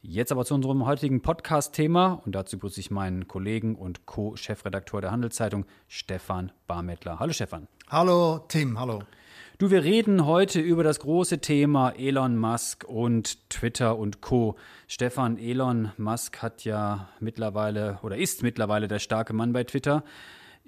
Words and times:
Jetzt 0.00 0.30
aber 0.30 0.44
zu 0.44 0.54
unserem 0.54 0.86
heutigen 0.86 1.22
Podcast-Thema 1.22 2.22
und 2.24 2.32
dazu 2.32 2.56
grüße 2.56 2.78
ich 2.78 2.92
meinen 2.92 3.26
Kollegen 3.26 3.74
und 3.74 4.06
Co-Chefredakteur 4.06 5.00
der 5.00 5.10
Handelszeitung, 5.10 5.66
Stefan 5.88 6.52
Barmettler. 6.68 7.18
Hallo 7.18 7.32
Stefan. 7.32 7.66
Hallo 7.90 8.38
Tim, 8.46 8.78
hallo. 8.78 9.02
Du, 9.58 9.72
wir 9.72 9.82
reden 9.82 10.24
heute 10.24 10.60
über 10.60 10.84
das 10.84 11.00
große 11.00 11.40
Thema 11.40 11.90
Elon 11.90 12.36
Musk 12.36 12.84
und 12.84 13.50
Twitter 13.50 13.98
und 13.98 14.20
Co. 14.20 14.54
Stefan, 14.86 15.36
Elon 15.36 15.90
Musk 15.96 16.42
hat 16.42 16.62
ja 16.62 17.08
mittlerweile 17.18 17.98
oder 18.02 18.16
ist 18.16 18.44
mittlerweile 18.44 18.86
der 18.86 19.00
starke 19.00 19.32
Mann 19.32 19.52
bei 19.52 19.64
Twitter. 19.64 20.04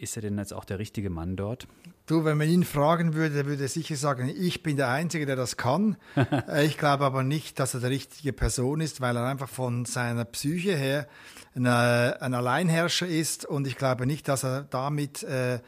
Ist 0.00 0.16
er 0.16 0.22
denn 0.22 0.38
jetzt 0.38 0.54
auch 0.54 0.64
der 0.64 0.78
richtige 0.78 1.10
Mann 1.10 1.36
dort? 1.36 1.68
Du, 2.06 2.24
wenn 2.24 2.38
man 2.38 2.48
ihn 2.48 2.64
fragen 2.64 3.12
würde, 3.12 3.44
würde 3.44 3.64
er 3.64 3.68
sicher 3.68 3.96
sagen, 3.96 4.32
ich 4.34 4.62
bin 4.62 4.78
der 4.78 4.88
Einzige, 4.88 5.26
der 5.26 5.36
das 5.36 5.58
kann. 5.58 5.96
Äh, 6.48 6.64
ich 6.64 6.78
glaube 6.78 7.04
aber 7.04 7.22
nicht, 7.22 7.58
dass 7.58 7.74
er 7.74 7.80
der 7.80 7.90
richtige 7.90 8.32
Person 8.32 8.80
ist, 8.80 9.00
weil 9.00 9.16
er 9.16 9.26
einfach 9.26 9.48
von 9.48 9.84
seiner 9.84 10.24
Psyche 10.24 10.74
her 10.74 11.06
ein, 11.54 11.66
ein 11.66 12.34
Alleinherrscher 12.34 13.06
ist 13.06 13.44
und 13.44 13.66
ich 13.66 13.76
glaube 13.76 14.06
nicht, 14.06 14.26
dass 14.26 14.42
er 14.42 14.62
damit 14.62 15.22
äh, 15.22 15.60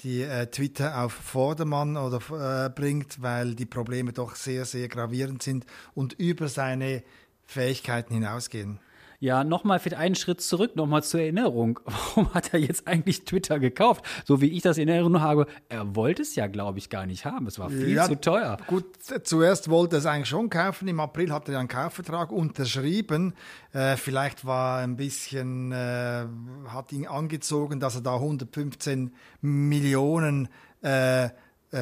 die 0.00 0.22
äh, 0.22 0.46
Twitter 0.46 1.02
auf 1.02 1.12
Vordermann 1.12 1.98
oder 1.98 2.66
äh, 2.66 2.70
bringt, 2.70 3.20
weil 3.20 3.54
die 3.54 3.66
Probleme 3.66 4.12
doch 4.12 4.36
sehr, 4.36 4.64
sehr 4.64 4.88
gravierend 4.88 5.42
sind 5.42 5.66
und 5.94 6.14
über 6.14 6.48
seine 6.48 7.02
Fähigkeiten 7.44 8.14
hinausgehen. 8.14 8.80
Ja, 9.18 9.44
nochmal 9.44 9.78
für 9.78 9.96
einen 9.96 10.14
Schritt 10.14 10.40
zurück, 10.40 10.76
nochmal 10.76 11.02
zur 11.02 11.20
Erinnerung. 11.20 11.80
Warum 11.84 12.32
hat 12.34 12.52
er 12.52 12.60
jetzt 12.60 12.86
eigentlich 12.86 13.24
Twitter 13.24 13.58
gekauft? 13.58 14.04
So 14.24 14.40
wie 14.40 14.48
ich 14.48 14.62
das 14.62 14.78
in 14.78 14.88
Erinnerung 14.88 15.20
habe, 15.20 15.46
er 15.68 15.96
wollte 15.96 16.22
es 16.22 16.34
ja, 16.34 16.46
glaube 16.46 16.78
ich, 16.78 16.90
gar 16.90 17.06
nicht 17.06 17.24
haben. 17.24 17.46
Es 17.46 17.58
war 17.58 17.70
viel 17.70 17.94
ja, 17.94 18.06
zu 18.06 18.20
teuer. 18.20 18.56
Gut, 18.66 18.84
zuerst 19.24 19.70
wollte 19.70 19.96
er 19.96 19.98
es 20.00 20.06
eigentlich 20.06 20.28
schon 20.28 20.50
kaufen. 20.50 20.88
Im 20.88 21.00
April 21.00 21.32
hat 21.32 21.48
er 21.48 21.58
einen 21.58 21.68
Kaufvertrag 21.68 22.30
unterschrieben. 22.30 23.34
Äh, 23.72 23.96
vielleicht 23.96 24.44
war 24.44 24.78
ein 24.78 24.96
bisschen, 24.96 25.72
äh, 25.72 26.26
hat 26.68 26.92
ihn 26.92 27.06
angezogen, 27.06 27.80
dass 27.80 27.94
er 27.96 28.02
da 28.02 28.14
115 28.14 29.14
Millionen 29.40 30.48
äh, 30.82 31.30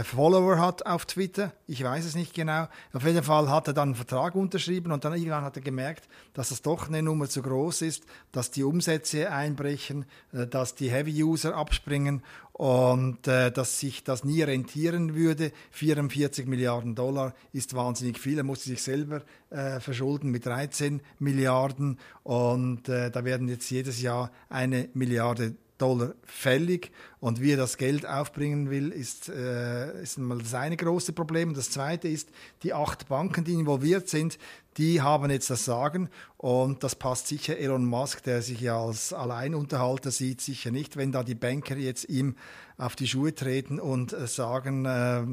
Follower 0.02 0.58
hat 0.58 0.86
auf 0.86 1.04
Twitter. 1.04 1.52
Ich 1.66 1.84
weiß 1.84 2.04
es 2.04 2.14
nicht 2.14 2.34
genau. 2.34 2.68
Auf 2.92 3.04
jeden 3.04 3.22
Fall 3.22 3.48
hat 3.50 3.68
er 3.68 3.74
dann 3.74 3.90
einen 3.90 3.94
Vertrag 3.94 4.34
unterschrieben 4.34 4.92
und 4.92 5.04
dann 5.04 5.12
irgendwann 5.12 5.44
hat 5.44 5.56
er 5.56 5.62
gemerkt, 5.62 6.08
dass 6.32 6.50
es 6.50 6.62
doch 6.62 6.88
eine 6.88 7.02
Nummer 7.02 7.28
zu 7.28 7.42
groß 7.42 7.82
ist, 7.82 8.04
dass 8.32 8.50
die 8.50 8.64
Umsätze 8.64 9.30
einbrechen, 9.30 10.06
äh, 10.32 10.46
dass 10.46 10.74
die 10.74 10.90
Heavy-User 10.90 11.54
abspringen 11.54 12.22
und 12.54 13.26
äh, 13.26 13.50
dass 13.50 13.80
sich 13.80 14.04
das 14.04 14.24
nie 14.24 14.42
rentieren 14.42 15.14
würde. 15.14 15.52
44 15.72 16.46
Milliarden 16.46 16.94
Dollar 16.94 17.34
ist 17.52 17.74
wahnsinnig 17.74 18.18
viel. 18.18 18.38
Er 18.38 18.44
musste 18.44 18.68
sich 18.68 18.80
selber 18.80 19.22
äh, 19.50 19.80
verschulden 19.80 20.30
mit 20.30 20.46
13 20.46 21.02
Milliarden 21.18 21.98
und 22.22 22.88
äh, 22.88 23.10
da 23.10 23.24
werden 23.24 23.48
jetzt 23.48 23.68
jedes 23.70 24.00
Jahr 24.00 24.30
eine 24.48 24.88
Milliarde 24.94 25.56
Dollar 25.78 26.14
fällig. 26.24 26.92
Und 27.20 27.40
wie 27.40 27.52
er 27.52 27.56
das 27.56 27.78
Geld 27.78 28.06
aufbringen 28.06 28.70
will, 28.70 28.90
ist, 28.90 29.28
äh, 29.28 30.02
ist 30.02 30.18
mal 30.18 30.38
das 30.38 30.54
eine 30.54 30.76
große 30.76 31.12
Problem. 31.12 31.54
Das 31.54 31.70
zweite 31.70 32.08
ist, 32.08 32.28
die 32.62 32.74
acht 32.74 33.08
Banken, 33.08 33.44
die 33.44 33.54
involviert 33.54 34.08
sind, 34.08 34.38
die 34.76 35.00
haben 35.00 35.30
jetzt 35.30 35.50
das 35.50 35.64
Sagen. 35.64 36.10
Und 36.36 36.84
das 36.84 36.94
passt 36.94 37.28
sicher 37.28 37.56
Elon 37.56 37.86
Musk, 37.86 38.22
der 38.24 38.42
sich 38.42 38.60
ja 38.60 38.78
als 38.78 39.12
Alleinunterhalter 39.12 40.10
sieht, 40.10 40.40
sicher 40.40 40.70
nicht, 40.70 40.96
wenn 40.96 41.12
da 41.12 41.22
die 41.22 41.34
Banker 41.34 41.76
jetzt 41.76 42.08
ihm 42.08 42.36
auf 42.76 42.96
die 42.96 43.08
Schuhe 43.08 43.34
treten 43.34 43.80
und 43.80 44.12
äh, 44.12 44.26
sagen, 44.26 44.84
äh, 44.84 45.24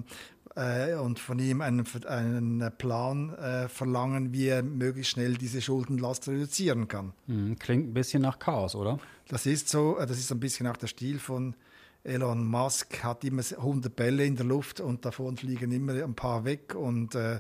äh, 0.56 0.96
und 0.96 1.20
von 1.20 1.40
ihm 1.40 1.62
einen, 1.62 1.86
einen 2.08 2.72
Plan 2.78 3.34
äh, 3.36 3.68
verlangen, 3.68 4.34
wie 4.34 4.48
er 4.48 4.64
möglichst 4.64 5.12
schnell 5.12 5.36
diese 5.36 5.62
Schuldenlast 5.62 6.28
reduzieren 6.28 6.88
kann. 6.88 7.14
Mhm, 7.28 7.58
klingt 7.58 7.90
ein 7.90 7.94
bisschen 7.94 8.22
nach 8.22 8.40
Chaos, 8.40 8.76
oder? 8.76 9.00
Das 9.28 9.46
ist 9.46 9.70
so, 9.70 9.98
äh, 9.98 10.06
das 10.06 10.18
ist 10.18 10.32
ein 10.32 10.40
bisschen 10.40 10.68
auch 10.68 10.78
der 10.78 10.88
Stil 10.88 11.20
von 11.20 11.56
Elon 12.04 12.46
Musk, 12.46 13.04
hat 13.04 13.24
immer 13.24 13.44
100 13.44 13.96
Bälle 13.96 14.26
in 14.26 14.36
der 14.36 14.46
Luft 14.46 14.80
und 14.80 15.06
davon 15.06 15.38
fliegen 15.38 15.72
immer 15.72 15.94
ein 15.94 16.16
paar 16.16 16.46
weg 16.46 16.76
und 16.76 17.16
äh, 17.16 17.40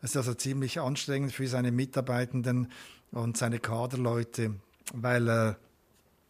es 0.00 0.10
ist 0.10 0.16
also 0.16 0.34
ziemlich 0.34 0.80
anstrengend 0.80 1.32
für 1.32 1.46
seine 1.46 1.72
Mitarbeitenden 1.72 2.68
und 3.10 3.36
seine 3.36 3.58
Kaderleute, 3.58 4.54
weil 4.94 5.28
er 5.28 5.58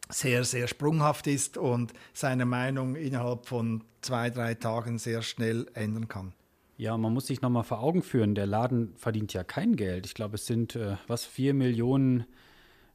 sehr, 0.08 0.44
sehr 0.44 0.68
sprunghaft 0.68 1.26
ist 1.26 1.58
und 1.58 1.92
seine 2.12 2.46
Meinung 2.46 2.96
innerhalb 2.96 3.46
von 3.46 3.84
zwei, 4.00 4.30
drei 4.30 4.54
Tagen 4.54 4.98
sehr 4.98 5.22
schnell 5.22 5.66
ändern 5.74 6.08
kann. 6.08 6.32
Ja, 6.76 6.96
man 6.96 7.12
muss 7.12 7.26
sich 7.26 7.42
nochmal 7.42 7.64
vor 7.64 7.80
Augen 7.80 8.02
führen, 8.02 8.34
der 8.34 8.46
Laden 8.46 8.94
verdient 8.96 9.32
ja 9.32 9.42
kein 9.42 9.74
Geld. 9.74 10.06
Ich 10.06 10.14
glaube, 10.14 10.36
es 10.36 10.46
sind, 10.46 10.76
äh, 10.76 10.96
was, 11.08 11.24
vier 11.24 11.52
Millionen 11.52 12.24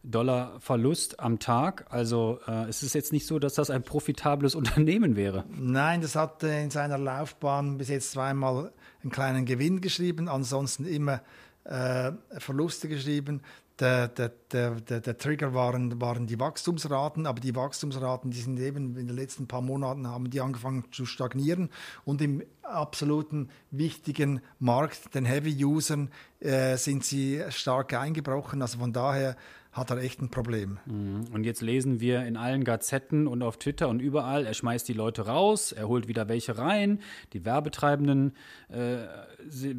Dollar 0.03 0.59
Verlust 0.59 1.19
am 1.19 1.39
Tag. 1.39 1.85
Also 1.89 2.39
äh, 2.47 2.67
es 2.67 2.83
ist 2.83 2.93
jetzt 2.93 3.13
nicht 3.13 3.25
so, 3.25 3.39
dass 3.39 3.55
das 3.55 3.69
ein 3.69 3.83
profitables 3.83 4.55
Unternehmen 4.55 5.15
wäre. 5.15 5.45
Nein, 5.49 6.01
das 6.01 6.15
hat 6.15 6.43
in 6.43 6.69
seiner 6.69 6.97
Laufbahn 6.97 7.77
bis 7.77 7.89
jetzt 7.89 8.11
zweimal 8.11 8.71
einen 9.01 9.11
kleinen 9.11 9.45
Gewinn 9.45 9.81
geschrieben, 9.81 10.27
ansonsten 10.29 10.85
immer 10.85 11.21
äh, 11.65 12.11
Verluste 12.37 12.89
geschrieben 12.89 13.41
der, 13.79 14.07
der, 14.07 14.29
der, 14.51 14.79
der, 14.79 15.17
Trigger 15.17 15.53
waren, 15.53 15.99
waren 15.99 16.27
die 16.27 16.39
Wachstumsraten, 16.39 17.25
aber 17.25 17.39
die 17.39 17.55
Wachstumsraten, 17.55 18.29
die 18.29 18.39
sind 18.39 18.59
eben 18.59 18.95
in 18.97 19.07
den 19.07 19.15
letzten 19.15 19.47
paar 19.47 19.61
Monaten 19.61 20.07
haben 20.07 20.29
die 20.29 20.41
angefangen 20.41 20.85
zu 20.91 21.05
stagnieren 21.05 21.69
und 22.05 22.21
im 22.21 22.43
absoluten 22.61 23.49
wichtigen 23.71 24.41
Markt, 24.59 25.15
den 25.15 25.25
Heavy-Usern, 25.25 26.09
äh, 26.39 26.77
sind 26.77 27.03
sie 27.03 27.43
stark 27.49 27.93
eingebrochen. 27.93 28.61
Also 28.61 28.77
von 28.77 28.93
daher 28.93 29.35
hat 29.73 29.89
er 29.89 29.97
echt 29.97 30.21
ein 30.21 30.29
Problem. 30.29 30.77
Mhm. 30.85 31.25
Und 31.33 31.43
jetzt 31.43 31.61
lesen 31.61 31.99
wir 31.99 32.23
in 32.25 32.37
allen 32.37 32.63
Gazetten 32.63 33.27
und 33.27 33.41
auf 33.41 33.57
Twitter 33.57 33.89
und 33.89 33.99
überall, 33.99 34.45
er 34.45 34.53
schmeißt 34.53 34.87
die 34.87 34.93
Leute 34.93 35.23
raus, 35.23 35.71
er 35.71 35.87
holt 35.87 36.07
wieder 36.07 36.29
welche 36.29 36.57
rein, 36.57 36.99
die 37.33 37.43
Werbetreibenden 37.43 38.33
äh, 38.69 38.97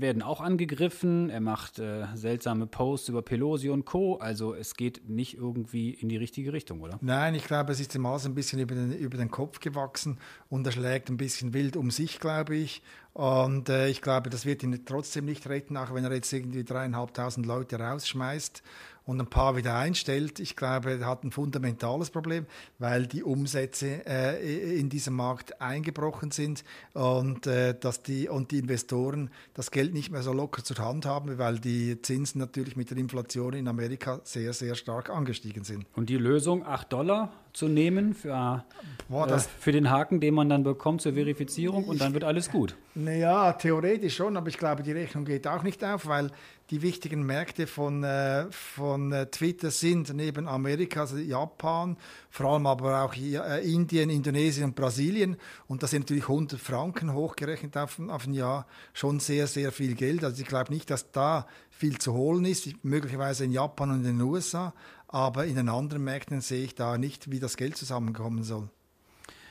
werden 0.00 0.22
auch 0.22 0.40
angegriffen, 0.40 1.30
er 1.30 1.40
macht 1.40 1.78
äh, 1.78 2.06
seltsame 2.14 2.66
Posts 2.66 3.10
über 3.10 3.22
Pelosi 3.22 3.70
und 3.70 3.84
Co. 3.84 4.16
Also 4.16 4.54
es 4.54 4.74
geht 4.74 5.08
nicht 5.08 5.36
irgendwie 5.36 5.90
in 5.90 6.08
die 6.08 6.16
richtige 6.16 6.52
Richtung, 6.52 6.80
oder? 6.80 6.98
Nein, 7.00 7.34
ich 7.36 7.44
glaube, 7.44 7.72
es 7.72 7.80
ist 7.80 7.94
dem 7.94 8.04
alles 8.04 8.26
ein 8.26 8.34
bisschen 8.34 8.58
über 8.58 8.74
den, 8.74 8.92
über 8.92 9.16
den 9.16 9.30
Kopf 9.30 9.60
gewachsen 9.60 10.18
und 10.48 10.66
er 10.66 10.72
schlägt 10.72 11.08
ein 11.08 11.16
bisschen 11.16 11.54
wild 11.54 11.76
um 11.76 11.90
sich, 11.90 12.18
glaube 12.18 12.56
ich. 12.56 12.82
Und 13.12 13.68
äh, 13.68 13.88
ich 13.88 14.02
glaube, 14.02 14.28
das 14.28 14.44
wird 14.44 14.64
ihn 14.64 14.84
trotzdem 14.84 15.24
nicht 15.24 15.48
retten, 15.48 15.76
auch 15.76 15.94
wenn 15.94 16.02
er 16.02 16.12
jetzt 16.12 16.32
irgendwie 16.32 16.64
dreieinhalbtausend 16.64 17.46
Leute 17.46 17.78
rausschmeißt 17.78 18.64
und 19.04 19.20
ein 19.20 19.26
paar 19.26 19.56
wieder 19.56 19.76
einstellt. 19.76 20.40
Ich 20.40 20.56
glaube, 20.56 21.04
hat 21.04 21.24
ein 21.24 21.30
fundamentales 21.30 22.10
Problem, 22.10 22.46
weil 22.78 23.06
die 23.06 23.22
Umsätze 23.22 24.06
äh, 24.06 24.78
in 24.78 24.88
diesem 24.88 25.14
Markt 25.14 25.60
eingebrochen 25.60 26.30
sind 26.30 26.64
und, 26.92 27.46
äh, 27.46 27.78
dass 27.78 28.02
die, 28.02 28.28
und 28.28 28.50
die 28.50 28.58
Investoren 28.58 29.30
das 29.52 29.70
Geld 29.70 29.92
nicht 29.92 30.10
mehr 30.10 30.22
so 30.22 30.32
locker 30.32 30.64
zur 30.64 30.78
Hand 30.78 31.06
haben, 31.06 31.38
weil 31.38 31.58
die 31.58 32.00
Zinsen 32.00 32.38
natürlich 32.38 32.76
mit 32.76 32.90
der 32.90 32.98
Inflation 32.98 33.54
in 33.54 33.68
Amerika 33.68 34.20
sehr, 34.24 34.52
sehr 34.52 34.74
stark 34.74 35.10
angestiegen 35.10 35.64
sind. 35.64 35.86
Und 35.94 36.08
die 36.08 36.16
Lösung, 36.16 36.64
8 36.64 36.92
Dollar 36.92 37.32
zu 37.54 37.68
nehmen 37.68 38.14
für, 38.14 38.64
Boah, 39.08 39.30
äh, 39.30 39.38
für 39.38 39.72
den 39.72 39.88
Haken, 39.88 40.20
den 40.20 40.34
man 40.34 40.48
dann 40.48 40.64
bekommt 40.64 41.00
zur 41.00 41.14
Verifizierung 41.14 41.84
und 41.84 42.00
dann 42.00 42.12
wird 42.12 42.24
alles 42.24 42.50
gut. 42.50 42.76
Naja, 42.96 43.52
theoretisch 43.52 44.16
schon, 44.16 44.36
aber 44.36 44.48
ich 44.48 44.58
glaube, 44.58 44.82
die 44.82 44.92
Rechnung 44.92 45.24
geht 45.24 45.46
auch 45.46 45.62
nicht 45.62 45.82
auf, 45.84 46.06
weil 46.06 46.30
die 46.70 46.82
wichtigen 46.82 47.24
Märkte 47.24 47.66
von, 47.66 48.02
äh, 48.02 48.46
von 48.50 49.12
äh, 49.12 49.26
Twitter 49.26 49.70
sind 49.70 50.12
neben 50.14 50.48
Amerika, 50.48 51.02
also 51.02 51.16
Japan, 51.16 51.96
vor 52.30 52.52
allem 52.52 52.66
aber 52.66 53.04
auch 53.04 53.14
äh, 53.14 53.60
Indien, 53.70 54.10
Indonesien 54.10 54.66
und 54.66 54.74
Brasilien. 54.74 55.36
Und 55.68 55.82
das 55.82 55.90
sind 55.90 56.04
natürlich 56.04 56.24
100 56.24 56.58
Franken 56.58 57.12
hochgerechnet 57.12 57.76
auf, 57.76 58.00
auf 58.08 58.26
ein 58.26 58.34
Jahr 58.34 58.66
schon 58.94 59.20
sehr, 59.20 59.46
sehr 59.46 59.70
viel 59.70 59.94
Geld. 59.94 60.24
Also 60.24 60.42
ich 60.42 60.48
glaube 60.48 60.72
nicht, 60.72 60.90
dass 60.90 61.12
da 61.12 61.46
viel 61.70 61.98
zu 61.98 62.14
holen 62.14 62.44
ist, 62.46 62.68
möglicherweise 62.84 63.44
in 63.44 63.52
Japan 63.52 63.90
und 63.90 64.04
in 64.04 64.18
den 64.18 64.20
USA, 64.22 64.72
aber 65.08 65.46
in 65.46 65.56
den 65.56 65.68
anderen 65.68 66.04
Märkten 66.04 66.40
sehe 66.40 66.64
ich 66.64 66.74
da 66.74 66.98
nicht, 66.98 67.30
wie 67.30 67.40
das 67.40 67.56
Geld 67.56 67.76
zusammenkommen 67.76 68.42
soll. 68.42 68.68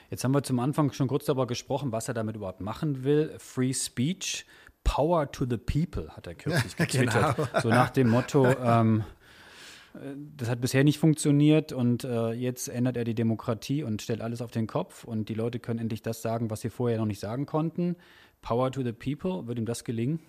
Jetzt 0.09 0.23
haben 0.23 0.33
wir 0.33 0.43
zum 0.43 0.59
Anfang 0.59 0.91
schon 0.91 1.07
kurz 1.07 1.25
darüber 1.25 1.47
gesprochen, 1.47 1.91
was 1.91 2.07
er 2.07 2.13
damit 2.13 2.35
überhaupt 2.35 2.61
machen 2.61 3.03
will. 3.03 3.33
Free 3.39 3.73
Speech. 3.73 4.45
Power 4.83 5.31
to 5.31 5.45
the 5.49 5.57
People, 5.57 6.09
hat 6.09 6.27
er 6.27 6.35
kürzlich 6.35 6.75
getwittert. 6.77 7.35
genau. 7.37 7.61
So 7.61 7.69
nach 7.69 7.89
dem 7.89 8.09
Motto, 8.09 8.45
ähm, 8.45 9.03
äh, 9.93 9.99
das 10.37 10.49
hat 10.49 10.61
bisher 10.61 10.83
nicht 10.83 10.99
funktioniert 10.99 11.71
und 11.71 12.03
äh, 12.03 12.31
jetzt 12.31 12.67
ändert 12.67 12.97
er 12.97 13.03
die 13.03 13.15
Demokratie 13.15 13.83
und 13.83 14.01
stellt 14.01 14.21
alles 14.21 14.41
auf 14.41 14.51
den 14.51 14.67
Kopf 14.67 15.03
und 15.03 15.29
die 15.29 15.33
Leute 15.33 15.59
können 15.59 15.79
endlich 15.79 16.01
das 16.01 16.21
sagen, 16.21 16.49
was 16.49 16.61
sie 16.61 16.69
vorher 16.69 16.97
noch 16.97 17.05
nicht 17.05 17.19
sagen 17.19 17.45
konnten. 17.45 17.95
Power 18.41 18.71
to 18.71 18.83
the 18.83 18.91
people, 18.91 19.47
wird 19.47 19.57
ihm 19.57 19.65
das 19.65 19.83
gelingen? 19.83 20.19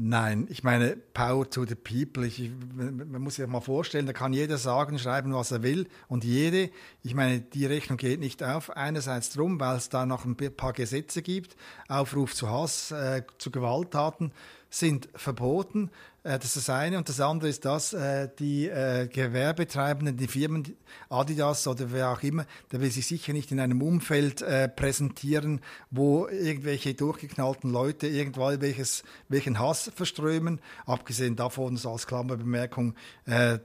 Nein, 0.00 0.46
ich 0.48 0.62
meine, 0.62 0.96
Power 0.96 1.50
to 1.50 1.64
the 1.66 1.74
People. 1.74 2.24
Ich, 2.24 2.52
man 2.76 3.20
muss 3.20 3.34
sich 3.34 3.46
mal 3.48 3.60
vorstellen, 3.60 4.06
da 4.06 4.12
kann 4.12 4.32
jeder 4.32 4.56
sagen, 4.56 4.96
schreiben, 4.96 5.34
was 5.34 5.50
er 5.50 5.64
will. 5.64 5.88
Und 6.06 6.22
jede, 6.22 6.70
ich 7.02 7.16
meine, 7.16 7.40
die 7.40 7.66
Rechnung 7.66 7.98
geht 7.98 8.20
nicht 8.20 8.44
auf. 8.44 8.70
Einerseits 8.76 9.30
drum, 9.30 9.58
weil 9.58 9.76
es 9.76 9.88
da 9.88 10.06
noch 10.06 10.24
ein 10.24 10.36
paar 10.36 10.72
Gesetze 10.72 11.20
gibt. 11.20 11.56
Aufruf 11.88 12.32
zu 12.32 12.48
Hass, 12.48 12.92
äh, 12.92 13.24
zu 13.38 13.50
Gewalttaten 13.50 14.30
sind 14.70 15.08
verboten. 15.14 15.90
Äh, 16.28 16.38
das 16.38 16.56
ist 16.56 16.68
das 16.68 16.70
eine. 16.70 16.98
Und 16.98 17.08
das 17.08 17.20
andere 17.20 17.48
ist, 17.48 17.64
dass 17.64 17.92
äh, 17.92 18.28
die 18.38 18.68
äh, 18.68 19.08
Gewerbetreibenden, 19.08 20.16
die 20.16 20.28
Firmen, 20.28 20.76
Adidas 21.08 21.66
oder 21.66 21.90
wer 21.92 22.10
auch 22.10 22.22
immer, 22.22 22.44
der 22.70 22.80
will 22.80 22.90
sich 22.90 23.06
sicher 23.06 23.32
nicht 23.32 23.50
in 23.50 23.60
einem 23.60 23.82
Umfeld 23.82 24.44
präsentieren, 24.76 25.60
wo 25.90 26.26
irgendwelche 26.28 26.94
durchgeknallten 26.94 27.70
Leute 27.70 28.06
irgendwann 28.06 28.60
welches, 28.60 29.02
welchen 29.28 29.58
Hass 29.58 29.90
verströmen. 29.94 30.60
Abgesehen 30.86 31.36
davon, 31.36 31.76
so 31.76 31.92
als 31.92 32.06
Klammerbemerkung, 32.06 32.94
der, 33.26 33.58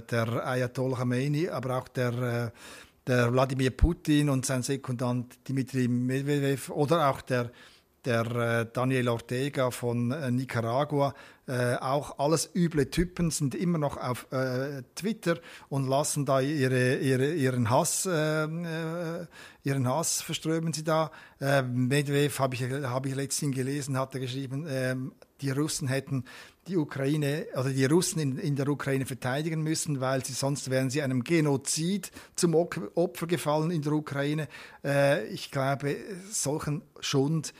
der 0.00 0.46
Ayatollah 0.46 0.98
Khamenei, 0.98 1.52
aber 1.52 1.78
auch 1.78 1.88
der 1.88 2.52
der 3.06 3.32
Wladimir 3.32 3.70
Putin 3.70 4.28
und 4.28 4.46
sein 4.46 4.62
Sekundant 4.62 5.38
Dmitri 5.48 5.88
Medvedev 5.88 6.70
oder 6.70 7.08
auch 7.08 7.22
der 7.22 7.50
der 8.04 8.26
äh, 8.26 8.66
Daniel 8.72 9.08
Ortega 9.08 9.70
von 9.70 10.10
äh, 10.10 10.30
Nicaragua, 10.30 11.14
äh, 11.46 11.76
auch 11.76 12.18
alles 12.18 12.50
üble 12.54 12.90
Typen, 12.90 13.30
sind 13.30 13.54
immer 13.54 13.78
noch 13.78 13.96
auf 13.96 14.26
äh, 14.32 14.82
Twitter 14.94 15.38
und 15.68 15.86
lassen 15.86 16.24
da 16.24 16.40
ihre, 16.40 16.96
ihre, 16.96 17.32
ihren 17.32 17.70
Hass, 17.70 18.06
äh, 18.06 18.44
äh, 18.44 19.26
ihren 19.64 19.88
Hass 19.88 20.22
verströmen 20.22 20.72
sie 20.72 20.84
da. 20.84 21.10
Medvedev 21.40 22.38
habe 22.38 22.54
ich, 22.54 22.62
hab 22.62 23.06
ich 23.06 23.14
letztens 23.14 23.56
gelesen, 23.56 23.98
hat 23.98 24.14
er 24.14 24.20
geschrieben, 24.20 24.66
ähm, 24.68 25.12
die 25.40 25.50
Russen 25.50 25.88
hätten 25.88 26.24
die 26.68 26.76
Ukraine 26.76 27.46
oder 27.54 27.70
die 27.70 27.84
Russen 27.84 28.20
in, 28.20 28.38
in, 28.38 28.56
der 28.56 28.68
Ukraine 28.68 29.06
verteidigen 29.06 29.62
müssen, 29.62 30.00
weil 30.00 30.24
sie 30.24 30.34
sonst 30.34 30.70
wären 30.70 30.90
sie 30.90 31.02
einem 31.02 31.24
Genozid 31.24 32.12
zum 32.36 32.54
Opfer 32.54 33.26
gefallen 33.26 33.70
in 33.70 33.82
der 33.82 33.92
Ukraine. 33.92 34.48
Äh, 34.84 35.26
ich 35.28 35.50
glaube, 35.50 35.96
solchen 36.30 36.82
Schund 37.00 37.54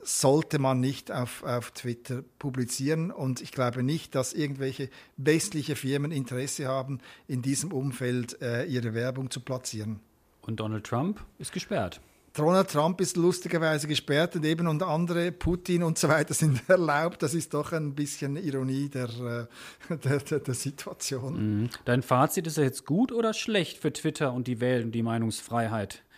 sollte 0.00 0.58
man 0.58 0.80
nicht 0.80 1.10
auf, 1.10 1.42
auf 1.42 1.70
Twitter 1.72 2.22
publizieren. 2.38 3.10
Und 3.10 3.40
ich 3.40 3.52
glaube 3.52 3.82
nicht, 3.82 4.14
dass 4.14 4.32
irgendwelche 4.32 4.90
westliche 5.16 5.76
Firmen 5.76 6.12
Interesse 6.12 6.66
haben, 6.66 7.00
in 7.28 7.42
diesem 7.42 7.72
Umfeld 7.72 8.40
äh, 8.42 8.64
ihre 8.64 8.94
Werbung 8.94 9.30
zu 9.30 9.40
platzieren. 9.40 10.00
Und 10.42 10.60
Donald 10.60 10.84
Trump 10.84 11.24
ist 11.38 11.52
gesperrt. 11.52 12.00
Donald 12.34 12.68
Trump 12.68 13.00
ist 13.00 13.16
lustigerweise 13.16 13.86
gesperrt 13.86 14.34
und 14.34 14.44
eben 14.44 14.66
und 14.66 14.82
andere, 14.82 15.30
Putin 15.30 15.84
und 15.84 15.98
so 15.98 16.08
weiter, 16.08 16.34
sind 16.34 16.62
erlaubt. 16.68 17.22
Das 17.22 17.32
ist 17.32 17.54
doch 17.54 17.72
ein 17.72 17.94
bisschen 17.94 18.36
Ironie 18.36 18.88
der, 18.88 19.48
äh, 19.88 19.96
der, 19.96 20.18
der, 20.18 20.40
der 20.40 20.54
Situation. 20.54 21.60
Mhm. 21.60 21.70
Dein 21.84 22.02
Fazit 22.02 22.48
ist 22.48 22.56
ja 22.56 22.64
jetzt 22.64 22.86
gut 22.86 23.12
oder 23.12 23.34
schlecht 23.34 23.78
für 23.78 23.92
Twitter 23.92 24.32
und 24.32 24.48
die 24.48 24.60
Welt 24.60 24.84
und 24.84 24.92
die 24.92 25.02
Meinungsfreiheit? 25.02 26.02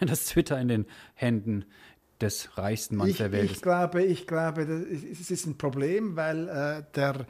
Das 0.00 0.26
Twitter 0.26 0.60
in 0.60 0.68
den 0.68 0.86
Händen 1.14 1.64
des 2.20 2.56
reichsten 2.56 2.96
Manns 2.96 3.10
ich, 3.10 3.16
der 3.18 3.32
Welt 3.32 3.50
ich 3.50 3.62
Glaube, 3.62 4.02
ich 4.02 4.26
glaube, 4.26 4.62
es 4.62 5.30
ist 5.30 5.46
ein 5.46 5.58
Problem, 5.58 6.16
weil 6.16 6.48
äh, 6.48 6.82
der, 6.94 7.26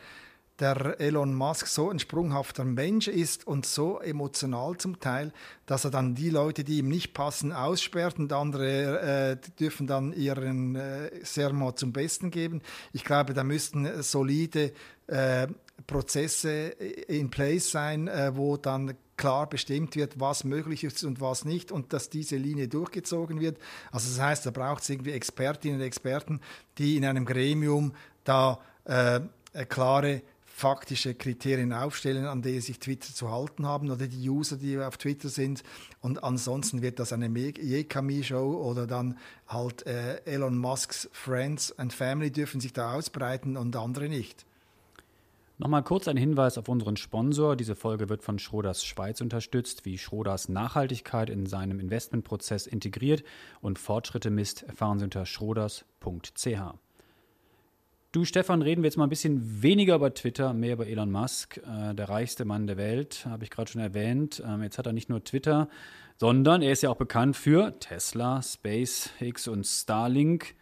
der 0.61 1.01
Elon 1.01 1.35
Musk 1.35 1.67
so 1.67 1.91
ein 1.91 1.99
sprunghafter 1.99 2.65
Mensch 2.65 3.09
ist 3.09 3.47
und 3.47 3.67
so 3.67 4.01
emotional 4.01 4.77
zum 4.77 5.01
Teil, 5.01 5.33
dass 5.67 5.85
er 5.85 5.91
dann 5.91 6.15
die 6.15 6.31
Leute, 6.31 6.65
die 6.65 6.79
ihm 6.79 6.89
nicht 6.89 7.15
passen, 7.15 7.53
aussperrt 7.53 8.19
und 8.19 8.33
andere 8.33 9.01
äh, 9.33 9.51
dürfen 9.59 9.87
dann 9.87 10.13
ihren 10.13 10.77
äh, 10.77 11.11
Sermon 11.23 11.77
zum 11.77 11.93
Besten 11.93 12.31
geben. 12.31 12.63
Ich 12.93 13.05
glaube, 13.05 13.35
da 13.35 13.45
müssten 13.45 14.03
solide 14.03 14.73
äh, 15.09 15.49
Prozesse 15.87 16.69
in 17.09 17.31
place 17.31 17.71
sein, 17.71 18.09
äh, 18.09 18.33
wo 18.35 18.57
dann 18.57 18.95
klar 19.17 19.49
bestimmt 19.49 19.97
wird, 19.97 20.21
was 20.21 20.45
möglich 20.45 20.85
ist 20.85 21.05
und 21.05 21.21
was 21.21 21.45
nicht 21.45 21.73
und 21.73 21.93
dass 21.93 22.11
diese 22.11 22.37
Linie 22.37 22.69
durchgezogen 22.69 23.41
wird. 23.41 23.59
Also 23.91 24.09
das 24.11 24.21
heißt, 24.21 24.47
da 24.47 24.51
braucht 24.51 24.83
es 24.83 24.91
irgendwie 24.91 25.13
Expertinnen 25.13 25.81
und 25.81 25.87
Experten, 25.87 26.41
die 26.79 26.97
in 26.97 27.05
einem 27.05 27.25
Gremium 27.25 27.93
da 28.25 28.61
äh, 28.85 29.21
klare 29.69 30.23
faktische 30.57 31.15
Kriterien 31.15 31.75
aufstellen, 31.75 32.25
an 32.25 32.41
denen 32.41 32.63
sich 32.63 32.79
Twitter 32.79 33.13
zu 33.13 33.31
halten 33.31 33.67
haben 33.67 33.91
oder 33.91 34.07
die 34.07 34.29
User, 34.29 34.57
die 34.57 34.79
auf 34.79 34.97
Twitter 34.97 35.29
sind. 35.29 35.63
Und 36.01 36.25
ansonsten 36.25 36.81
wird 36.81 36.99
das 36.99 37.13
eine 37.13 37.29
Jekami-Show 37.29 38.63
oder 38.65 38.87
dann 38.87 39.19
halt 39.47 39.87
äh, 39.87 40.23
Elon 40.25 40.57
Musks 40.57 41.11
Friends 41.13 41.79
and 41.79 41.93
Family 41.93 42.31
dürfen 42.31 42.63
sich 42.63 42.73
da 42.73 42.95
ausbreiten 42.95 43.59
und 43.59 43.77
andere 43.77 44.09
nicht. 44.09 44.47
Nochmal 45.59 45.83
kurz 45.83 46.07
ein 46.07 46.19
Hinweis 46.19 46.59
auf 46.59 46.69
unseren 46.69 46.99
Sponsor. 46.99 47.57
Diese 47.57 47.77
Folge 47.77 48.11
wird 48.11 48.23
von 48.23 48.39
Schroders 48.39 48.85
Schweiz 48.85 49.23
unterstützt, 49.23 49.87
wie 49.87 49.97
Schroders 49.97 50.51
Nachhaltigkeit 50.51 51.31
in 51.31 51.47
seinem 51.47 51.81
Investmentprozess 51.81 52.67
integriert 52.67 53.25
und 53.63 53.79
Fortschritte 53.79 54.29
misst, 54.29 54.65
erfahren 54.65 54.99
Sie 54.99 55.05
unter 55.05 55.25
schroders.ch. 55.25 56.49
Du, 58.13 58.25
Stefan, 58.27 58.61
reden 58.61 58.83
wir 58.83 58.89
jetzt 58.89 58.99
mal 58.99 59.05
ein 59.05 59.11
bisschen 59.11 59.63
weniger 59.63 59.95
über 59.97 60.13
Twitter, 60.13 60.53
mehr 60.53 60.75
über 60.75 60.87
Elon 60.87 61.11
Musk, 61.11 61.57
äh, 61.59 61.95
der 61.95 62.09
reichste 62.09 62.45
Mann 62.45 62.67
der 62.67 62.77
Welt, 62.77 63.25
habe 63.27 63.45
ich 63.45 63.51
gerade 63.51 63.71
schon 63.71 63.81
erwähnt. 63.81 64.43
Ähm, 64.47 64.63
jetzt 64.63 64.77
hat 64.77 64.87
er 64.87 64.93
nicht 64.93 65.09
nur 65.09 65.25
Twitter, 65.25 65.69
sondern 66.19 66.61
er 66.61 66.73
ist 66.73 66.83
ja 66.83 66.91
auch 66.91 66.97
bekannt 66.97 67.35
für 67.35 67.79
Tesla, 67.79 68.43
SpaceX 68.43 69.49
und 69.49 69.65
Starlink. 69.65 70.55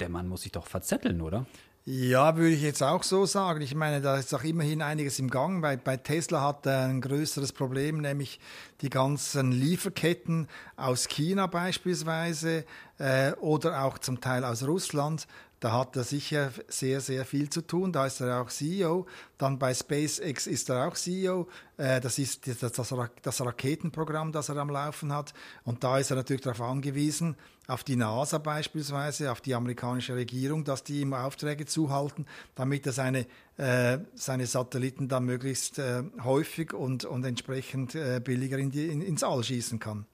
Der 0.00 0.08
Mann 0.08 0.26
muss 0.26 0.42
sich 0.42 0.52
doch 0.52 0.66
verzetteln, 0.66 1.20
oder? 1.20 1.46
Ja, 1.84 2.36
würde 2.36 2.54
ich 2.54 2.62
jetzt 2.62 2.80
auch 2.80 3.02
so 3.02 3.26
sagen. 3.26 3.60
Ich 3.60 3.74
meine, 3.74 4.00
da 4.00 4.16
ist 4.16 4.32
auch 4.34 4.44
immerhin 4.44 4.82
einiges 4.82 5.18
im 5.18 5.28
Gang. 5.28 5.60
Bei, 5.60 5.76
bei 5.76 5.96
Tesla 5.96 6.40
hat 6.40 6.64
er 6.64 6.84
ein 6.84 7.00
größeres 7.00 7.52
Problem, 7.52 8.00
nämlich 8.00 8.38
die 8.82 8.88
ganzen 8.88 9.50
Lieferketten 9.50 10.46
aus 10.76 11.08
China 11.08 11.48
beispielsweise 11.48 12.64
äh, 12.98 13.32
oder 13.32 13.82
auch 13.82 13.98
zum 13.98 14.20
Teil 14.20 14.44
aus 14.44 14.64
Russland. 14.64 15.26
Da 15.62 15.70
hat 15.70 15.94
er 15.94 16.02
sicher 16.02 16.50
sehr, 16.66 17.00
sehr 17.00 17.24
viel 17.24 17.48
zu 17.48 17.60
tun. 17.60 17.92
Da 17.92 18.06
ist 18.06 18.20
er 18.20 18.42
auch 18.42 18.48
CEO. 18.48 19.06
Dann 19.38 19.60
bei 19.60 19.72
SpaceX 19.72 20.48
ist 20.48 20.68
er 20.68 20.88
auch 20.88 20.94
CEO. 20.94 21.46
Äh, 21.76 22.00
das 22.00 22.18
ist 22.18 22.48
das, 22.60 23.40
Raketenprogramm, 23.40 24.32
das 24.32 24.48
er 24.48 24.56
am 24.56 24.70
Laufen 24.70 25.12
hat. 25.12 25.32
Und 25.62 25.84
da 25.84 25.98
ist 25.98 26.10
er 26.10 26.16
natürlich 26.16 26.42
darauf 26.42 26.62
angewiesen, 26.62 27.36
auf 27.68 27.84
die 27.84 27.94
NASA 27.94 28.38
beispielsweise, 28.38 29.30
auf 29.30 29.40
die 29.40 29.54
amerikanische 29.54 30.16
Regierung, 30.16 30.64
dass 30.64 30.82
die 30.82 31.02
ihm 31.02 31.14
Aufträge 31.14 31.64
zuhalten, 31.64 32.26
damit 32.56 32.84
er 32.86 32.92
seine, 32.92 33.26
äh, 33.56 33.98
seine 34.16 34.46
Satelliten 34.46 35.06
dann 35.06 35.26
möglichst 35.26 35.78
äh, 35.78 36.02
häufig 36.24 36.74
und, 36.74 37.04
und 37.04 37.24
entsprechend 37.24 37.96
billiger 38.24 38.58
in 38.58 38.72
die, 38.72 38.88
in, 38.88 39.00
ins 39.00 39.22
All 39.22 39.44
schießen 39.44 39.78
kann. 39.78 40.06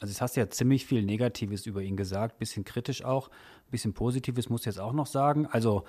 Also 0.00 0.12
jetzt 0.12 0.20
hast 0.20 0.36
ja 0.36 0.48
ziemlich 0.48 0.86
viel 0.86 1.02
Negatives 1.02 1.66
über 1.66 1.82
ihn 1.82 1.96
gesagt, 1.96 2.38
bisschen 2.38 2.64
kritisch 2.64 3.04
auch, 3.04 3.30
bisschen 3.70 3.94
Positives 3.94 4.48
muss 4.48 4.62
ich 4.62 4.66
jetzt 4.66 4.80
auch 4.80 4.92
noch 4.92 5.06
sagen. 5.06 5.46
Also 5.46 5.84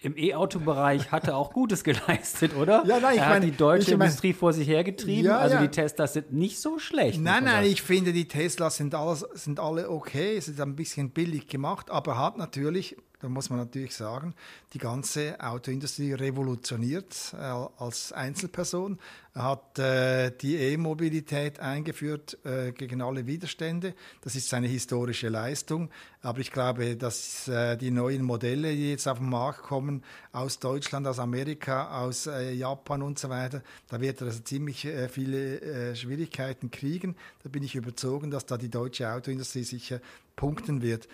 im 0.00 0.16
E-Auto-Bereich 0.16 1.10
hat 1.10 1.26
er 1.26 1.36
auch 1.36 1.52
Gutes 1.52 1.82
geleistet, 1.84 2.54
oder? 2.54 2.84
Ja, 2.86 3.00
nein, 3.00 3.14
ich 3.14 3.20
er 3.20 3.28
meine, 3.28 3.46
hat 3.46 3.52
die 3.52 3.56
deutsche 3.56 3.90
ich 3.90 3.96
mein, 3.96 4.06
Industrie 4.06 4.32
vor 4.32 4.52
sich 4.52 4.68
hergetrieben. 4.68 5.26
Ja, 5.26 5.38
also 5.38 5.56
ja. 5.56 5.62
die 5.62 5.68
Teslas 5.68 6.12
sind 6.12 6.32
nicht 6.32 6.60
so 6.60 6.78
schlecht. 6.78 7.20
Nein, 7.20 7.44
nein, 7.44 7.64
ich 7.64 7.82
finde, 7.82 8.12
die 8.12 8.28
Teslas 8.28 8.76
sind, 8.76 8.94
alles, 8.94 9.20
sind 9.34 9.58
alle 9.58 9.90
okay. 9.90 10.36
Es 10.36 10.48
ist 10.48 10.60
ein 10.60 10.76
bisschen 10.76 11.10
billig 11.10 11.48
gemacht, 11.48 11.90
aber 11.90 12.16
hat 12.16 12.38
natürlich 12.38 12.96
da 13.20 13.28
muss 13.28 13.50
man 13.50 13.58
natürlich 13.58 13.94
sagen, 13.96 14.34
die 14.72 14.78
ganze 14.78 15.40
Autoindustrie 15.40 16.12
revolutioniert 16.12 17.34
äh, 17.34 17.36
als 17.36 18.12
Einzelperson, 18.12 18.98
Er 19.34 19.44
hat 19.44 19.78
äh, 19.78 20.30
die 20.30 20.56
E-Mobilität 20.56 21.60
eingeführt 21.60 22.38
äh, 22.44 22.72
gegen 22.72 23.02
alle 23.02 23.26
Widerstände. 23.26 23.94
Das 24.20 24.34
ist 24.34 24.48
seine 24.48 24.66
historische 24.66 25.28
Leistung. 25.28 25.90
Aber 26.22 26.40
ich 26.40 26.50
glaube, 26.50 26.96
dass 26.96 27.46
äh, 27.46 27.76
die 27.76 27.92
neuen 27.92 28.22
Modelle, 28.22 28.74
die 28.74 28.90
jetzt 28.90 29.06
auf 29.06 29.18
den 29.18 29.28
Markt 29.28 29.62
kommen, 29.62 30.02
aus 30.32 30.58
Deutschland, 30.58 31.06
aus 31.06 31.20
Amerika, 31.20 32.02
aus 32.02 32.26
äh, 32.26 32.52
Japan 32.52 33.02
und 33.02 33.18
so 33.18 33.28
weiter, 33.28 33.62
da 33.88 34.00
wird 34.00 34.20
er 34.20 34.28
also 34.28 34.40
ziemlich 34.40 34.84
äh, 34.84 35.08
viele 35.08 35.94
Schwierigkeiten 35.94 36.70
kriegen. 36.70 37.14
Da 37.42 37.48
bin 37.48 37.62
ich 37.62 37.74
überzogen, 37.74 38.30
dass 38.30 38.46
da 38.46 38.56
die 38.56 38.70
deutsche 38.70 39.08
Autoindustrie 39.12 39.64
sicher 39.64 40.00
punkten 40.36 40.82
wird 40.82 41.08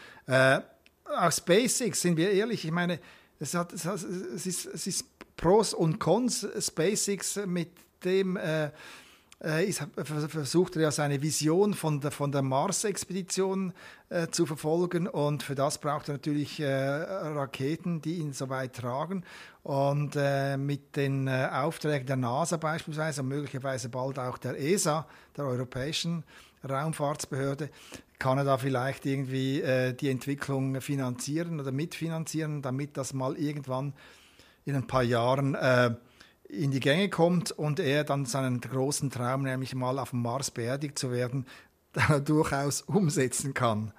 auch 1.05 1.33
SpaceX, 1.33 2.01
sind 2.01 2.17
wir 2.17 2.31
ehrlich, 2.31 2.65
ich 2.65 2.71
meine, 2.71 2.99
es, 3.41 3.55
hat, 3.55 3.73
es, 3.73 3.85
hat, 3.85 4.03
es, 4.03 4.47
ist, 4.47 4.67
es 4.67 4.87
ist 4.87 5.07
Pros 5.37 5.75
und 5.75 5.99
Cons. 5.99 6.47
SpaceX 6.59 7.41
mit 7.47 7.71
dem, 8.05 8.37
äh, 8.37 8.71
äh, 9.43 9.67
ist, 9.67 9.87
versucht 9.97 10.77
er 10.77 10.83
ja 10.83 10.91
seine 10.91 11.21
Vision 11.21 11.75
von 11.75 12.01
der, 12.01 12.11
von 12.11 12.33
der 12.33 12.43
Mars-Expedition 12.43 13.73
äh, 14.09 14.29
zu 14.29 14.47
verfolgen 14.47 15.07
und 15.07 15.43
für 15.43 15.55
das 15.55 15.79
braucht 15.79 16.09
er 16.09 16.15
natürlich 16.15 16.61
äh, 16.61 16.67
Raketen, 16.67 18.01
die 18.01 18.17
ihn 18.17 18.33
so 18.33 18.49
weit 18.49 18.75
tragen. 18.75 19.25
Und 19.63 20.15
äh, 20.17 20.57
mit 20.57 20.97
den 20.97 21.27
äh, 21.27 21.49
Aufträgen 21.53 22.07
der 22.07 22.17
NASA 22.17 22.57
beispielsweise 22.57 23.23
und 23.23 23.29
möglicherweise 23.29 23.89
bald 23.89 24.19
auch 24.19 24.39
der 24.39 24.59
ESA, 24.59 25.07
der 25.37 25.47
Europäischen 25.47 26.25
Raumfahrtsbehörde, 26.69 27.71
kann 28.19 28.39
er 28.39 28.45
da 28.45 28.59
vielleicht 28.59 29.07
irgendwie 29.07 29.61
äh, 29.61 29.93
die 29.93 30.11
Entwicklung 30.11 30.81
finanzieren 30.81 31.61
oder 31.61 31.73
mitfinanzieren, 31.73 32.63
damit 32.63 32.97
das 32.97 33.13
mal 33.13 33.37
irgendwann 33.37 33.93
in 34.65 34.75
ein 34.75 34.87
paar 34.87 35.03
Jahren 35.03 35.55
in 36.49 36.71
die 36.71 36.81
Gänge 36.81 37.09
kommt 37.09 37.51
und 37.51 37.81
er 37.81 38.05
dann 38.05 38.25
seinen 38.25 38.61
großen 38.61 39.11
Traum, 39.11 39.43
nämlich 39.43 39.75
mal 39.75 39.99
auf 39.99 40.11
dem 40.11 40.23
Mars 40.23 40.51
beerdigt 40.51 40.99
zu 40.99 41.11
werden, 41.11 41.47
durchaus 42.25 42.83
umsetzen 42.83 43.55
kann. 43.55 43.93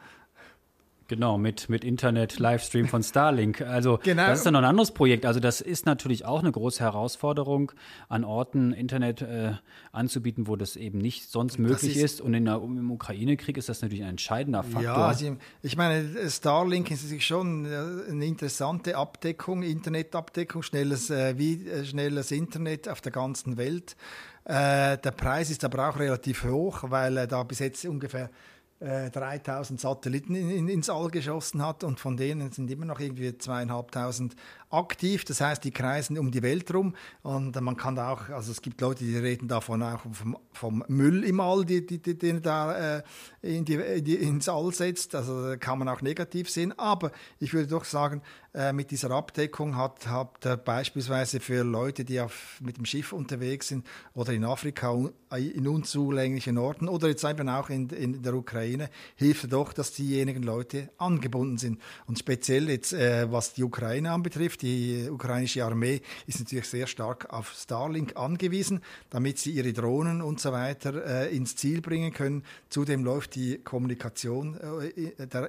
Genau, 1.07 1.37
mit, 1.37 1.69
mit 1.69 1.83
Internet, 1.83 2.39
Livestream 2.39 2.87
von 2.87 3.03
Starlink. 3.03 3.61
Also 3.61 3.99
genau. 4.03 4.25
das 4.25 4.39
ist 4.39 4.45
dann 4.45 4.53
noch 4.53 4.61
ein 4.61 4.65
anderes 4.65 4.91
Projekt. 4.91 5.25
Also 5.25 5.39
das 5.39 5.61
ist 5.61 5.85
natürlich 5.85 6.25
auch 6.25 6.39
eine 6.39 6.51
große 6.51 6.83
Herausforderung, 6.83 7.71
an 8.09 8.23
Orten 8.23 8.73
Internet 8.73 9.21
äh, 9.21 9.53
anzubieten, 9.91 10.47
wo 10.47 10.55
das 10.55 10.75
eben 10.75 10.97
nicht 10.97 11.29
sonst 11.29 11.59
möglich 11.59 11.95
ist, 11.95 12.03
ist, 12.03 12.21
Und 12.21 12.33
in 12.33 12.45
der, 12.45 12.55
im 12.55 12.89
Ukraine-Krieg 12.89 13.57
ist 13.57 13.69
das 13.69 13.83
natürlich 13.83 14.03
ein 14.03 14.11
entscheidender 14.11 14.63
Faktor. 14.63 14.81
Ja, 14.81 14.95
also 14.95 15.37
ich 15.61 15.77
meine, 15.77 16.29
Starlink 16.29 16.89
ist 16.89 17.03
natürlich 17.03 17.27
schon 17.27 17.65
äh, 17.65 18.09
eine 18.09 18.25
interessante 18.25 18.97
Abdeckung, 18.97 19.61
Internetabdeckung, 19.61 20.63
schnelles, 20.63 21.11
äh, 21.11 21.37
wie, 21.37 21.67
äh, 21.67 21.85
schnelles 21.85 22.31
Internet 22.31 22.89
auf 22.89 23.01
der 23.01 23.11
ganzen 23.11 23.57
Welt. 23.57 23.95
Äh, 24.45 24.97
der 24.97 25.11
Preis 25.11 25.49
ist 25.49 25.63
aber 25.63 25.89
auch 25.89 25.99
relativ 25.99 26.43
hoch, 26.45 26.83
weil 26.87 27.17
er 27.17 27.27
da 27.27 27.43
bis 27.43 27.59
jetzt 27.59 27.85
ungefähr 27.85 28.29
3000 28.79 29.79
äh, 29.79 29.81
Satelliten 29.81 30.35
in, 30.35 30.49
in, 30.49 30.67
ins 30.67 30.89
All 30.89 31.09
geschossen 31.09 31.65
hat 31.65 31.83
und 31.83 31.99
von 31.99 32.17
denen 32.17 32.51
sind 32.51 32.69
immer 32.69 32.85
noch 32.85 32.99
irgendwie 32.99 33.37
zweieinhalbtausend 33.37 34.35
aktiv. 34.77 35.25
Das 35.25 35.41
heißt, 35.41 35.63
die 35.63 35.71
kreisen 35.71 36.17
um 36.17 36.31
die 36.31 36.41
Welt 36.41 36.73
rum 36.73 36.95
und 37.23 37.59
man 37.59 37.77
kann 37.77 37.95
da 37.95 38.11
auch, 38.11 38.29
also 38.29 38.51
es 38.51 38.61
gibt 38.61 38.81
Leute, 38.81 39.03
die 39.03 39.17
reden 39.17 39.47
davon 39.47 39.81
auch 39.83 40.01
vom, 40.11 40.37
vom 40.53 40.83
Müll 40.87 41.23
im 41.23 41.39
All, 41.39 41.65
die, 41.65 41.85
die, 41.85 41.99
die, 41.99 42.41
da 42.41 42.97
äh, 42.97 43.03
in 43.41 43.65
die, 43.65 44.01
die, 44.01 44.15
ins 44.15 44.49
All 44.49 44.73
setzt. 44.73 45.15
Also 45.15 45.55
kann 45.59 45.79
man 45.79 45.89
auch 45.89 46.01
negativ 46.01 46.49
sehen. 46.49 46.77
Aber 46.77 47.11
ich 47.39 47.53
würde 47.53 47.67
doch 47.67 47.85
sagen, 47.85 48.21
äh, 48.55 48.71
mit 48.71 48.91
dieser 48.91 49.11
Abdeckung 49.11 49.75
hat, 49.75 50.07
hat 50.07 50.45
äh, 50.45 50.57
beispielsweise 50.57 51.41
für 51.41 51.63
Leute, 51.63 52.05
die 52.05 52.21
auf, 52.21 52.59
mit 52.61 52.77
dem 52.77 52.85
Schiff 52.85 53.11
unterwegs 53.11 53.67
sind 53.67 53.85
oder 54.13 54.31
in 54.31 54.45
Afrika 54.45 54.95
in 55.35 55.67
unzulänglichen 55.67 56.57
Orten 56.57 56.87
oder 56.87 57.09
jetzt 57.09 57.25
eben 57.25 57.49
auch 57.49 57.69
in, 57.69 57.89
in 57.89 58.21
der 58.23 58.33
Ukraine, 58.33 58.89
hilft 59.15 59.51
doch, 59.51 59.73
dass 59.73 59.91
diejenigen 59.91 60.41
Leute 60.41 60.89
angebunden 60.97 61.57
sind. 61.57 61.81
Und 62.07 62.17
speziell 62.17 62.69
jetzt, 62.69 62.93
äh, 62.93 63.29
was 63.29 63.53
die 63.53 63.63
Ukraine 63.63 64.11
anbetrifft, 64.11 64.61
die 64.65 65.07
ukrainische 65.11 65.63
Armee 65.63 66.01
ist 66.25 66.39
natürlich 66.39 66.65
sehr 66.65 66.87
stark 66.87 67.31
auf 67.31 67.53
Starlink 67.53 68.17
angewiesen, 68.17 68.81
damit 69.11 69.37
sie 69.37 69.51
ihre 69.51 69.73
Drohnen 69.73 70.23
und 70.23 70.39
so 70.39 70.51
weiter 70.51 71.05
äh, 71.05 71.35
ins 71.35 71.55
Ziel 71.55 71.81
bringen 71.81 72.11
können. 72.11 72.43
Zudem 72.69 73.03
läuft 73.03 73.35
die 73.35 73.59
Kommunikation 73.59 74.57
äh, 74.59 74.87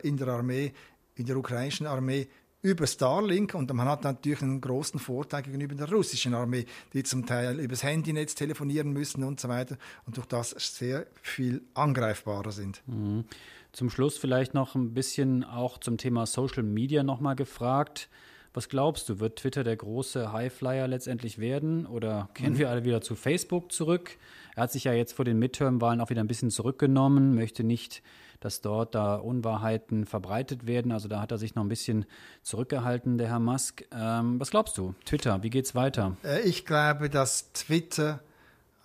in 0.02 0.18
der 0.18 0.28
Armee, 0.28 0.74
in 1.14 1.24
der 1.24 1.38
ukrainischen 1.38 1.86
Armee 1.86 2.28
über 2.60 2.86
Starlink 2.86 3.54
und 3.54 3.72
man 3.72 3.88
hat 3.88 4.04
natürlich 4.04 4.42
einen 4.42 4.60
großen 4.60 5.00
Vorteil 5.00 5.42
gegenüber 5.42 5.74
der 5.74 5.90
russischen 5.90 6.34
Armee, 6.34 6.66
die 6.92 7.02
zum 7.02 7.24
Teil 7.24 7.58
übers 7.58 7.82
Handynetz 7.82 8.34
telefonieren 8.34 8.92
müssen 8.92 9.24
und 9.24 9.40
so 9.40 9.48
weiter 9.48 9.78
und 10.04 10.18
durch 10.18 10.26
das 10.26 10.50
sehr 10.50 11.06
viel 11.22 11.62
angreifbarer 11.72 12.52
sind. 12.52 12.82
Mhm. 12.86 13.24
Zum 13.72 13.88
Schluss 13.88 14.18
vielleicht 14.18 14.52
noch 14.52 14.74
ein 14.74 14.92
bisschen 14.92 15.42
auch 15.42 15.78
zum 15.78 15.96
Thema 15.96 16.26
Social 16.26 16.64
Media 16.64 17.02
nochmal 17.02 17.36
gefragt. 17.36 18.10
Was 18.56 18.70
glaubst 18.70 19.06
du, 19.10 19.20
wird 19.20 19.38
Twitter 19.38 19.64
der 19.64 19.76
große 19.76 20.32
Highflyer 20.32 20.88
letztendlich 20.88 21.38
werden 21.38 21.84
oder 21.84 22.30
kehren 22.32 22.54
mhm. 22.54 22.58
wir 22.58 22.70
alle 22.70 22.84
wieder 22.84 23.02
zu 23.02 23.14
Facebook 23.14 23.70
zurück? 23.70 24.16
Er 24.54 24.62
hat 24.62 24.72
sich 24.72 24.84
ja 24.84 24.94
jetzt 24.94 25.12
vor 25.12 25.26
den 25.26 25.38
Midterm-Wahlen 25.38 26.00
auch 26.00 26.08
wieder 26.08 26.22
ein 26.22 26.26
bisschen 26.26 26.50
zurückgenommen, 26.50 27.34
möchte 27.34 27.64
nicht, 27.64 28.02
dass 28.40 28.62
dort 28.62 28.94
da 28.94 29.16
Unwahrheiten 29.16 30.06
verbreitet 30.06 30.66
werden. 30.66 30.90
Also 30.90 31.06
da 31.06 31.20
hat 31.20 31.32
er 31.32 31.36
sich 31.36 31.54
noch 31.54 31.64
ein 31.64 31.68
bisschen 31.68 32.06
zurückgehalten, 32.40 33.18
der 33.18 33.28
Herr 33.28 33.40
Musk. 33.40 33.84
Ähm, 33.92 34.40
was 34.40 34.48
glaubst 34.48 34.78
du? 34.78 34.94
Twitter, 35.04 35.42
wie 35.42 35.50
geht's 35.50 35.74
weiter? 35.74 36.16
Äh, 36.24 36.40
ich 36.40 36.64
glaube, 36.64 37.10
dass 37.10 37.52
Twitter, 37.52 38.20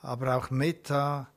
aber 0.02 0.36
auch 0.36 0.50
Meta 0.50 1.30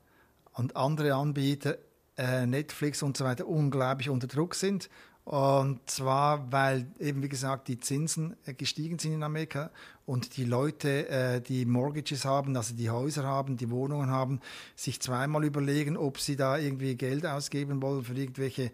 und 0.55 0.75
andere 0.75 1.14
Anbieter, 1.14 1.79
äh, 2.19 2.47
Netflix 2.47 3.00
und 3.05 3.17
so 3.17 3.25
weiter, 3.25 3.47
unglaublich 3.47 4.11
unter 4.11 4.26
Druck 4.26 4.57
sind 4.57 4.91
und 5.25 5.81
zwar, 5.88 6.52
weil 6.52 6.87
eben, 6.99 7.23
wie 7.23 7.31
gesagt, 7.31 7.69
die 7.69 7.81
Zinsen 7.81 8.37
äh, 8.45 8.52
gestiegen 8.52 8.99
sind 8.99 9.14
in 9.14 9.23
Amerika 9.23 9.71
und 10.04 10.37
die 10.37 10.45
Leute, 10.45 11.09
äh, 11.09 11.40
die 11.40 11.64
Mortgages 11.64 12.26
haben, 12.26 12.54
also 12.57 12.75
die 12.75 12.90
Häuser 12.90 13.25
haben, 13.25 13.57
die 13.57 13.71
Wohnungen 13.71 14.11
haben, 14.11 14.40
sich 14.76 15.00
zweimal 15.00 15.45
überlegen, 15.45 15.97
ob 15.97 16.21
sie 16.21 16.37
da 16.37 16.59
irgendwie 16.59 16.95
Geld 16.95 17.25
ausgeben 17.25 17.81
wollen 17.81 18.04
für 18.04 18.14
irgendwelche 18.14 18.71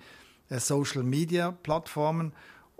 äh, 0.48 0.58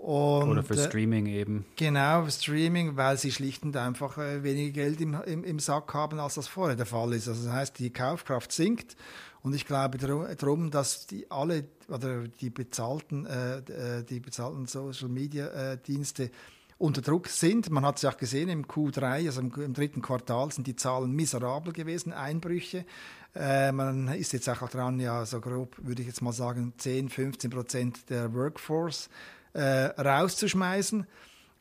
Social-Media-Plattformen. 0.01 0.51
Oder 0.51 0.63
für 0.63 0.77
Streaming 0.77 1.25
eben. 1.27 1.65
Genau, 1.75 2.27
Streaming, 2.27 2.97
weil 2.97 3.17
sie 3.17 3.31
schlicht 3.31 3.63
und 3.63 3.77
einfach 3.77 4.17
weniger 4.17 4.71
Geld 4.71 5.01
im, 5.01 5.15
im, 5.25 5.43
im 5.43 5.59
Sack 5.59 5.93
haben, 5.93 6.19
als 6.19 6.35
das 6.35 6.47
vorher 6.47 6.75
der 6.75 6.85
Fall 6.85 7.13
ist. 7.13 7.27
Also 7.27 7.45
das 7.45 7.53
heißt, 7.53 7.79
die 7.79 7.91
Kaufkraft 7.91 8.51
sinkt 8.51 8.95
und 9.43 9.55
ich 9.55 9.65
glaube 9.65 9.97
darum, 9.97 10.69
dass 10.69 11.07
die 11.07 11.29
alle 11.31 11.65
oder 11.87 12.27
die 12.27 12.49
bezahlten, 12.49 13.25
äh, 13.25 13.57
äh, 13.57 14.03
die 14.03 14.19
bezahlten 14.19 14.67
Social 14.67 15.09
Media 15.09 15.47
äh, 15.47 15.77
Dienste 15.77 16.29
unter 16.77 17.01
Druck 17.01 17.27
sind. 17.27 17.69
Man 17.69 17.85
hat 17.85 17.97
es 17.97 18.03
ja 18.03 18.11
auch 18.11 18.17
gesehen 18.17 18.49
im 18.49 18.65
Q3, 18.65 19.27
also 19.27 19.41
im, 19.41 19.53
im, 19.53 19.73
dritten 19.73 20.01
Quartal 20.01 20.51
sind 20.51 20.67
die 20.67 20.75
Zahlen 20.75 21.11
miserabel 21.11 21.73
gewesen, 21.73 22.13
Einbrüche. 22.13 22.85
Äh, 23.33 23.71
man 23.71 24.07
ist 24.09 24.33
jetzt 24.33 24.49
auch 24.49 24.67
dran, 24.69 24.99
ja, 24.99 25.25
so 25.25 25.39
grob 25.39 25.75
würde 25.77 26.01
ich 26.01 26.07
jetzt 26.07 26.21
mal 26.21 26.33
sagen, 26.33 26.73
10, 26.77 27.09
15 27.09 27.49
Prozent 27.49 28.09
der 28.09 28.33
Workforce 28.33 29.09
äh, 29.53 29.85
rauszuschmeißen. 30.01 31.05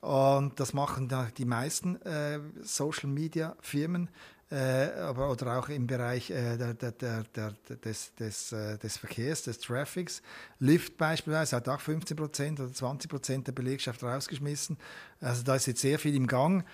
Und 0.00 0.58
das 0.58 0.72
machen 0.72 1.12
die 1.36 1.44
meisten 1.44 2.00
äh, 2.02 2.40
Social 2.62 3.10
Media 3.10 3.54
Firmen 3.60 4.08
äh, 4.50 4.90
aber, 4.98 5.30
oder 5.30 5.58
auch 5.58 5.68
im 5.68 5.86
Bereich 5.86 6.30
äh, 6.30 6.56
der, 6.56 6.74
der, 6.74 6.92
der, 7.24 7.52
des, 7.84 8.14
des, 8.16 8.52
äh, 8.52 8.78
des 8.78 8.96
Verkehrs, 8.96 9.42
des 9.42 9.58
Traffics. 9.58 10.22
Lyft 10.58 10.96
beispielsweise 10.98 11.56
hat 11.56 11.68
auch 11.68 11.80
15 11.80 12.16
Prozent 12.16 12.60
oder 12.60 12.72
20 12.72 13.10
Prozent 13.10 13.46
der 13.46 13.52
Belegschaft 13.52 14.02
rausgeschmissen. 14.02 14.76
Also 15.20 15.44
da 15.44 15.54
ist 15.54 15.66
jetzt 15.66 15.80
sehr 15.80 15.98
viel 15.98 16.16
im 16.16 16.26
Gang. 16.26 16.64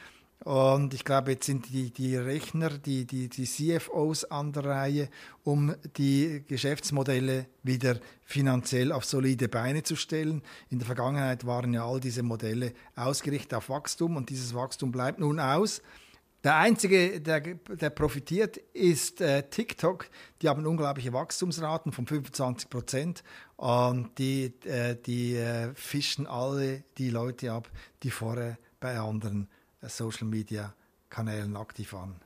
Und 0.45 0.95
ich 0.95 1.05
glaube, 1.05 1.33
jetzt 1.33 1.47
sind 1.47 1.69
die, 1.71 1.91
die 1.91 2.17
Rechner, 2.17 2.71
die, 2.71 3.05
die, 3.05 3.29
die 3.29 3.45
CFOs 3.47 4.25
an 4.25 4.53
der 4.53 4.65
Reihe, 4.65 5.09
um 5.43 5.75
die 5.97 6.45
Geschäftsmodelle 6.47 7.47
wieder 7.63 7.99
finanziell 8.23 8.93
auf 8.93 9.05
solide 9.05 9.49
Beine 9.49 9.83
zu 9.83 9.97
stellen. 9.97 10.43
In 10.69 10.79
der 10.79 10.87
Vergangenheit 10.87 11.47
waren 11.47 11.73
ja 11.73 11.87
all 11.87 12.01
diese 12.01 12.23
Modelle 12.23 12.75
ausgerichtet 12.95 13.55
auf 13.55 13.69
Wachstum 13.71 14.17
und 14.17 14.31
dieses 14.31 14.55
Wachstum 14.55 14.93
bleibt 14.93 15.19
nun 15.19 15.41
aus. 15.41 15.83
Der 16.45 16.59
einzige, 16.59 17.21
der, 17.21 17.41
der 17.41 17.91
profitiert, 17.91 18.59
ist 18.73 19.21
äh, 19.21 19.49
TikTok. 19.49 20.09
Die 20.43 20.49
haben 20.49 20.65
unglaubliche 20.65 21.13
Wachstumsraten 21.13 21.91
von 21.91 22.07
25 22.07 22.71
Prozent 22.71 23.25
und 23.57 24.17
die, 24.19 24.53
äh, 24.65 24.95
die 24.95 25.35
äh, 25.35 25.75
fischen 25.75 26.29
alle 26.29 26.85
die 26.99 27.11
Leute 27.11 27.51
ab, 27.51 27.69
die 28.05 28.11
vorher 28.11 28.59
bei 28.79 28.97
anderen 28.97 29.49
Social 29.89 30.27
Media 30.27 30.75
Kanälen 31.09 31.57
aktiv 31.57 31.93
waren. 31.93 32.17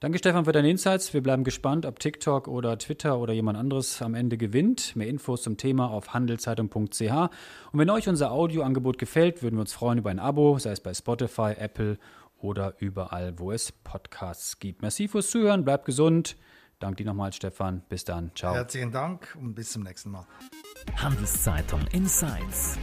Danke, 0.00 0.18
Stefan, 0.18 0.44
für 0.44 0.52
deine 0.52 0.68
Insights. 0.70 1.14
Wir 1.14 1.22
bleiben 1.22 1.42
gespannt, 1.42 1.86
ob 1.86 1.98
TikTok 1.98 2.48
oder 2.48 2.76
Twitter 2.76 3.18
oder 3.18 3.32
jemand 3.32 3.56
anderes 3.56 4.02
am 4.02 4.14
Ende 4.14 4.36
gewinnt. 4.36 4.94
Mehr 4.94 5.08
Infos 5.08 5.42
zum 5.42 5.56
Thema 5.56 5.90
auf 5.90 6.12
handelszeitung.ch. 6.12 7.00
Und 7.00 7.30
wenn 7.72 7.88
euch 7.88 8.06
unser 8.06 8.30
Audioangebot 8.30 8.98
gefällt, 8.98 9.42
würden 9.42 9.56
wir 9.56 9.62
uns 9.62 9.72
freuen 9.72 9.98
über 9.98 10.10
ein 10.10 10.18
Abo, 10.18 10.58
sei 10.58 10.72
es 10.72 10.80
bei 10.80 10.92
Spotify, 10.92 11.54
Apple 11.56 11.98
oder 12.38 12.74
überall, 12.78 13.38
wo 13.38 13.52
es 13.52 13.72
Podcasts 13.72 14.58
gibt. 14.58 14.82
Merci 14.82 15.08
fürs 15.08 15.30
Zuhören, 15.30 15.64
bleibt 15.64 15.86
gesund. 15.86 16.36
Danke 16.78 17.02
dir 17.02 17.06
nochmal, 17.06 17.32
Stefan. 17.32 17.82
Bis 17.88 18.04
dann. 18.04 18.32
Ciao. 18.34 18.54
Herzlichen 18.54 18.92
Dank 18.92 19.34
und 19.40 19.54
bis 19.54 19.72
zum 19.72 19.82
nächsten 19.82 20.10
Mal. 20.10 20.26
Handelszeitung 20.96 21.80
Insights. 21.92 22.78